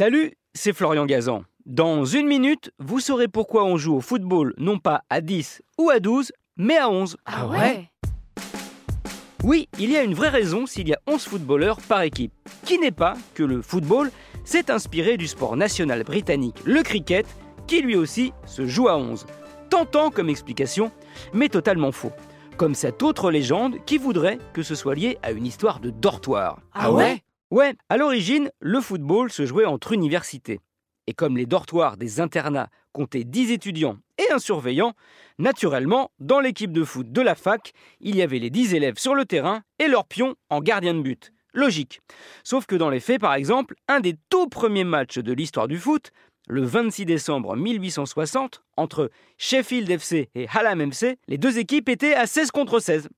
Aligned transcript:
Salut, 0.00 0.32
c'est 0.54 0.72
Florian 0.72 1.04
Gazan. 1.04 1.44
Dans 1.66 2.06
une 2.06 2.26
minute, 2.26 2.72
vous 2.78 3.00
saurez 3.00 3.28
pourquoi 3.28 3.66
on 3.66 3.76
joue 3.76 3.96
au 3.96 4.00
football 4.00 4.54
non 4.56 4.78
pas 4.78 5.02
à 5.10 5.20
10 5.20 5.60
ou 5.76 5.90
à 5.90 6.00
12, 6.00 6.32
mais 6.56 6.78
à 6.78 6.88
11. 6.88 7.18
Ah 7.26 7.46
ouais? 7.46 7.90
Oui, 9.44 9.68
il 9.78 9.90
y 9.90 9.98
a 9.98 10.02
une 10.02 10.14
vraie 10.14 10.30
raison 10.30 10.64
s'il 10.64 10.88
y 10.88 10.94
a 10.94 11.00
11 11.06 11.22
footballeurs 11.22 11.82
par 11.82 12.00
équipe, 12.00 12.32
qui 12.64 12.78
n'est 12.78 12.92
pas 12.92 13.12
que 13.34 13.42
le 13.42 13.60
football 13.60 14.10
s'est 14.42 14.70
inspiré 14.70 15.18
du 15.18 15.26
sport 15.26 15.54
national 15.54 16.02
britannique, 16.02 16.56
le 16.64 16.82
cricket, 16.82 17.26
qui 17.66 17.82
lui 17.82 17.94
aussi 17.94 18.32
se 18.46 18.66
joue 18.66 18.88
à 18.88 18.96
11. 18.96 19.26
Tentant 19.68 20.10
comme 20.10 20.30
explication, 20.30 20.90
mais 21.34 21.50
totalement 21.50 21.92
faux. 21.92 22.12
Comme 22.56 22.74
cette 22.74 23.02
autre 23.02 23.30
légende 23.30 23.76
qui 23.84 23.98
voudrait 23.98 24.38
que 24.54 24.62
ce 24.62 24.74
soit 24.74 24.94
lié 24.94 25.18
à 25.22 25.32
une 25.32 25.44
histoire 25.44 25.78
de 25.78 25.90
dortoir. 25.90 26.58
Ah 26.72 26.90
ouais? 26.90 27.22
Ouais, 27.50 27.74
à 27.88 27.96
l'origine, 27.96 28.52
le 28.60 28.80
football 28.80 29.32
se 29.32 29.44
jouait 29.44 29.64
entre 29.64 29.90
universités. 29.90 30.60
Et 31.08 31.14
comme 31.14 31.36
les 31.36 31.46
dortoirs 31.46 31.96
des 31.96 32.20
internats 32.20 32.70
comptaient 32.92 33.24
10 33.24 33.50
étudiants 33.50 33.98
et 34.18 34.30
un 34.32 34.38
surveillant, 34.38 34.94
naturellement, 35.40 36.12
dans 36.20 36.38
l'équipe 36.38 36.70
de 36.70 36.84
foot 36.84 37.10
de 37.10 37.20
la 37.20 37.34
fac, 37.34 37.72
il 37.98 38.14
y 38.14 38.22
avait 38.22 38.38
les 38.38 38.50
10 38.50 38.74
élèves 38.74 38.98
sur 38.98 39.16
le 39.16 39.24
terrain 39.24 39.62
et 39.80 39.88
leurs 39.88 40.06
pions 40.06 40.36
en 40.48 40.60
gardien 40.60 40.94
de 40.94 41.00
but. 41.00 41.32
Logique. 41.52 42.00
Sauf 42.44 42.66
que 42.66 42.76
dans 42.76 42.88
les 42.88 43.00
faits, 43.00 43.20
par 43.20 43.34
exemple, 43.34 43.74
un 43.88 43.98
des 43.98 44.14
tout 44.28 44.46
premiers 44.46 44.84
matchs 44.84 45.18
de 45.18 45.32
l'histoire 45.32 45.66
du 45.66 45.78
foot, 45.78 46.12
le 46.46 46.62
26 46.62 47.04
décembre 47.04 47.56
1860, 47.56 48.62
entre 48.76 49.10
Sheffield 49.38 49.90
FC 49.90 50.28
et 50.36 50.46
Hallam 50.54 50.86
MC, 50.86 51.18
les 51.26 51.38
deux 51.38 51.58
équipes 51.58 51.88
étaient 51.88 52.14
à 52.14 52.28
16 52.28 52.52
contre 52.52 52.78
16. 52.78 53.08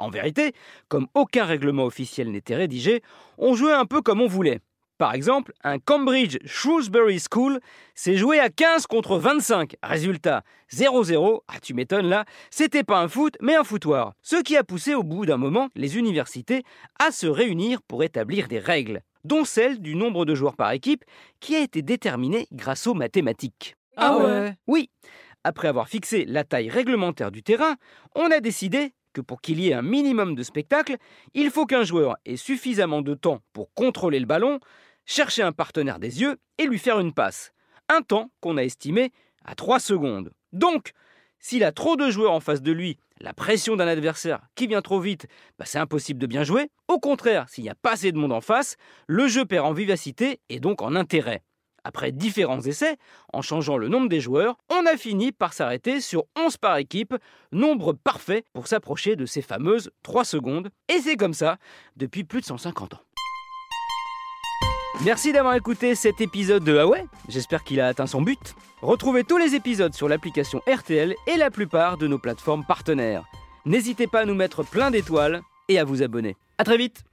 En 0.00 0.08
vérité, 0.08 0.52
comme 0.88 1.08
aucun 1.14 1.44
règlement 1.44 1.84
officiel 1.84 2.30
n'était 2.30 2.56
rédigé, 2.56 3.02
on 3.36 3.54
jouait 3.54 3.74
un 3.74 3.84
peu 3.84 4.00
comme 4.00 4.22
on 4.22 4.26
voulait. 4.26 4.60
Par 4.96 5.14
exemple, 5.14 5.52
un 5.62 5.78
Cambridge 5.78 6.38
Shrewsbury 6.46 7.20
School 7.20 7.60
s'est 7.94 8.16
joué 8.16 8.38
à 8.38 8.48
15 8.48 8.86
contre 8.86 9.18
25. 9.18 9.76
Résultat 9.82 10.42
0-0. 10.72 11.40
Ah, 11.48 11.60
tu 11.60 11.74
m'étonnes 11.74 12.08
là, 12.08 12.24
c'était 12.50 12.82
pas 12.82 13.00
un 13.00 13.08
foot, 13.08 13.36
mais 13.42 13.56
un 13.56 13.64
foutoir. 13.64 14.14
Ce 14.22 14.36
qui 14.36 14.56
a 14.56 14.64
poussé 14.64 14.94
au 14.94 15.02
bout 15.02 15.26
d'un 15.26 15.36
moment 15.36 15.68
les 15.74 15.98
universités 15.98 16.62
à 16.98 17.12
se 17.12 17.26
réunir 17.26 17.82
pour 17.82 18.02
établir 18.02 18.48
des 18.48 18.58
règles, 18.58 19.02
dont 19.24 19.44
celle 19.44 19.80
du 19.80 19.96
nombre 19.96 20.24
de 20.24 20.34
joueurs 20.34 20.56
par 20.56 20.72
équipe 20.72 21.04
qui 21.40 21.56
a 21.56 21.60
été 21.60 21.82
déterminée 21.82 22.46
grâce 22.52 22.86
aux 22.86 22.94
mathématiques. 22.94 23.76
Ah 23.96 24.16
ouais? 24.16 24.54
Oui, 24.66 24.88
après 25.44 25.68
avoir 25.68 25.88
fixé 25.88 26.24
la 26.26 26.44
taille 26.44 26.68
réglementaire 26.68 27.30
du 27.30 27.42
terrain, 27.42 27.76
on 28.14 28.30
a 28.30 28.40
décidé 28.40 28.92
que 29.12 29.20
pour 29.20 29.40
qu'il 29.40 29.60
y 29.60 29.68
ait 29.68 29.74
un 29.74 29.82
minimum 29.82 30.34
de 30.34 30.42
spectacle, 30.42 30.96
il 31.34 31.50
faut 31.50 31.66
qu'un 31.66 31.84
joueur 31.84 32.16
ait 32.24 32.36
suffisamment 32.36 33.02
de 33.02 33.14
temps 33.14 33.40
pour 33.52 33.72
contrôler 33.74 34.20
le 34.20 34.26
ballon, 34.26 34.60
chercher 35.04 35.42
un 35.42 35.52
partenaire 35.52 35.98
des 35.98 36.20
yeux 36.20 36.36
et 36.58 36.66
lui 36.66 36.78
faire 36.78 37.00
une 37.00 37.12
passe. 37.12 37.52
Un 37.88 38.02
temps 38.02 38.30
qu'on 38.40 38.56
a 38.56 38.62
estimé 38.62 39.12
à 39.44 39.54
3 39.54 39.80
secondes. 39.80 40.32
Donc, 40.52 40.92
s'il 41.38 41.64
a 41.64 41.72
trop 41.72 41.96
de 41.96 42.10
joueurs 42.10 42.32
en 42.32 42.40
face 42.40 42.62
de 42.62 42.72
lui, 42.72 42.98
la 43.18 43.32
pression 43.32 43.76
d'un 43.76 43.88
adversaire 43.88 44.40
qui 44.54 44.66
vient 44.66 44.82
trop 44.82 45.00
vite, 45.00 45.26
bah, 45.58 45.64
c'est 45.66 45.78
impossible 45.78 46.20
de 46.20 46.26
bien 46.26 46.44
jouer. 46.44 46.70
Au 46.88 46.98
contraire, 46.98 47.48
s'il 47.48 47.64
n'y 47.64 47.70
a 47.70 47.74
pas 47.74 47.92
assez 47.92 48.12
de 48.12 48.18
monde 48.18 48.32
en 48.32 48.40
face, 48.40 48.76
le 49.06 49.26
jeu 49.26 49.44
perd 49.44 49.66
en 49.66 49.72
vivacité 49.72 50.40
et 50.48 50.60
donc 50.60 50.82
en 50.82 50.94
intérêt. 50.94 51.42
Après 51.84 52.12
différents 52.12 52.60
essais, 52.60 52.96
en 53.32 53.42
changeant 53.42 53.76
le 53.76 53.88
nombre 53.88 54.08
des 54.08 54.20
joueurs, 54.20 54.56
on 54.70 54.86
a 54.86 54.96
fini 54.96 55.32
par 55.32 55.52
s'arrêter 55.52 56.00
sur 56.00 56.24
11 56.36 56.56
par 56.56 56.76
équipe, 56.76 57.14
nombre 57.52 57.92
parfait 57.92 58.44
pour 58.52 58.66
s'approcher 58.66 59.16
de 59.16 59.26
ces 59.26 59.42
fameuses 59.42 59.90
3 60.02 60.24
secondes. 60.24 60.70
Et 60.88 61.00
c'est 61.00 61.16
comme 61.16 61.34
ça 61.34 61.56
depuis 61.96 62.24
plus 62.24 62.40
de 62.40 62.46
150 62.46 62.94
ans. 62.94 63.00
Merci 65.04 65.32
d'avoir 65.32 65.54
écouté 65.54 65.94
cet 65.94 66.20
épisode 66.20 66.62
de 66.62 66.84
ouais, 66.84 67.06
j'espère 67.28 67.64
qu'il 67.64 67.80
a 67.80 67.86
atteint 67.86 68.06
son 68.06 68.20
but. 68.20 68.54
Retrouvez 68.82 69.24
tous 69.24 69.38
les 69.38 69.54
épisodes 69.54 69.94
sur 69.94 70.08
l'application 70.08 70.60
RTL 70.70 71.14
et 71.26 71.36
la 71.36 71.50
plupart 71.50 71.96
de 71.96 72.06
nos 72.06 72.18
plateformes 72.18 72.66
partenaires. 72.66 73.24
N'hésitez 73.64 74.06
pas 74.06 74.20
à 74.20 74.24
nous 74.26 74.34
mettre 74.34 74.62
plein 74.62 74.90
d'étoiles 74.90 75.40
et 75.68 75.78
à 75.78 75.84
vous 75.84 76.02
abonner. 76.02 76.36
A 76.58 76.64
très 76.64 76.76
vite 76.76 77.04